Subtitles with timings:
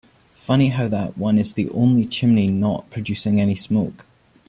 [0.33, 4.07] Funny how that one is the only chimney not producing any smoke.